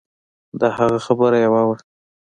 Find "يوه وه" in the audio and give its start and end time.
1.45-1.75